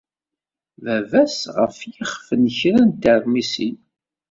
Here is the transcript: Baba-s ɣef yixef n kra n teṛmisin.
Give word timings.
Baba-s 0.83 1.39
ɣef 1.57 1.77
yixef 1.89 2.27
n 2.41 2.43
kra 2.57 2.77
n 2.87 2.89
teṛmisin. 3.01 3.77